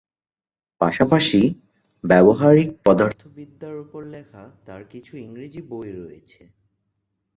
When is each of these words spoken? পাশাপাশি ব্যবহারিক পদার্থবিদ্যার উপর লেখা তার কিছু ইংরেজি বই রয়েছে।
পাশাপাশি 0.81 1.41
ব্যবহারিক 2.03 2.69
পদার্থবিদ্যার 2.85 3.75
উপর 3.79 4.01
লেখা 4.05 4.43
তার 4.65 4.81
কিছু 4.83 5.13
ইংরেজি 5.17 5.61
বই 5.61 5.89
রয়েছে। 5.91 6.41